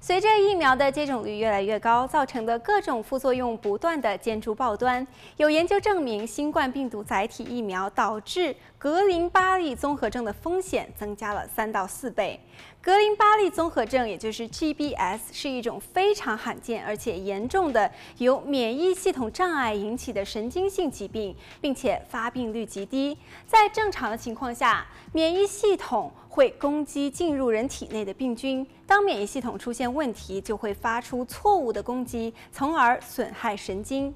[0.00, 5.06] 随着疫苗的接种率越来越高，造成的各种副作用不断的见诸报端。
[5.36, 12.38] 有研究证明，新冠病毒载体疫苗导致格林巴利综合症的风险增加了三到四倍。
[12.80, 23.18] 格林巴利综合症，也就是 GBS，是一种非常罕见而且严重的由免疫系统障碍引起的神经性疾病，并且发病率极低。
[23.46, 28.66] 在正常的情况下，免疫系统会攻击进入人体内的病菌。
[28.86, 34.14] 当免疫系统出出现问题，就会发出错误的攻击，从而损害神经。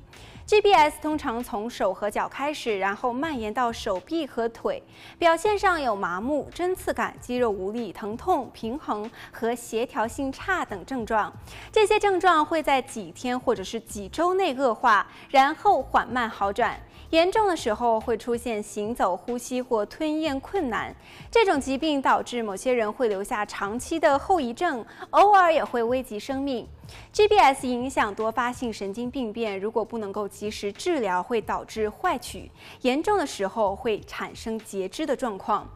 [0.53, 4.83] GBS 通常从手和脚开始，然后蔓延到手臂和腿，
[5.19, 11.33] 表现上有麻木、针刺感、肌肉无力、疼痛、平衡和协调性差等症状。
[11.73, 16.79] 这些症状会在几天或者是几周内恶化，然后缓慢好转。
[17.09, 20.95] 严重的时候会出现行走、呼吸或吞咽困难。
[21.31, 26.69] 这种疾病导致某些人会留下长期的后遗症，偶尔也会危及生命。
[27.13, 32.49] GBS 影响多发性神经病变，如果不能够及时治疗，会导致坏疽，
[32.83, 35.69] 严重的时候会产生截肢的状况。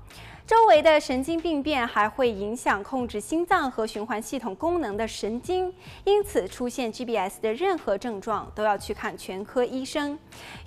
[0.46, 10.16] 周围的神经病变还会影响控制心脏和循环系统功能的神经，因此出现 GBS 的任何症状都要去看全科医生。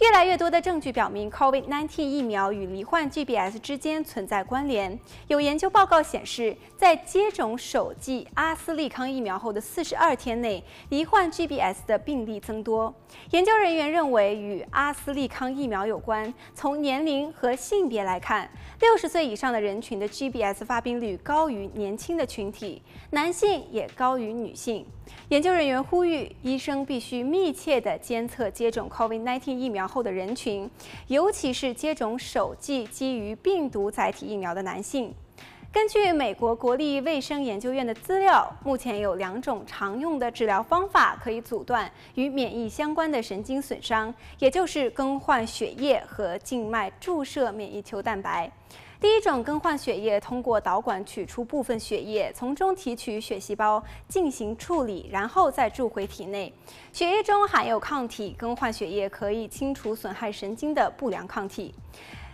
[0.02, 5.00] 越来越多的证据表明，COVID-19 疫苗与罹患 GBS 之间存在关联。
[5.28, 12.94] 有研究报告显示，在接种首剂阿斯利康疫苗后的四十二天内，罹患 GBS 的病例增多。
[13.32, 16.34] 研究人员认为与阿斯利康疫苗有关。
[16.54, 18.50] 从年龄和性别来看，
[18.82, 19.69] 六十岁以上的人。
[19.70, 22.82] 人群的 GBS 发病率高于年轻的群体，
[23.12, 24.84] 男性也高于女性。
[25.28, 30.68] 研究人员呼吁医生必须密切地监测接种 COVID-19 疫苗后的人群，
[31.06, 35.14] 尤其是接种首剂基于病毒载体疫苗的男性。
[35.72, 48.52] 根据美国国立卫生研究院的资料，目前有两种常用的治疗方法可以阻断与免疫相关的神经损伤，也就是更换血液和静脉注射免疫球蛋白。
[49.02, 56.54] 第一种更换血液，通过导管取出部分血液，从中提取血细胞进行处理，然后再注回体内。
[56.92, 61.74] 血液中含有抗体，更换血液可以清除损害神经的不良抗体。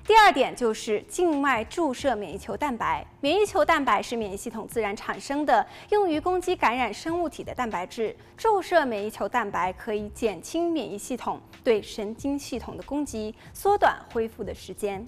[0.07, 3.05] 第二点就是静脉注射免疫球蛋白。
[3.21, 8.15] 免疫球蛋白是免疫系统自然产生的，用于攻击感染生物体的蛋白质。
[8.35, 15.07] 注射免疫球蛋白可以减轻免疫系统对神经系统的攻击，缩短恢复的时间。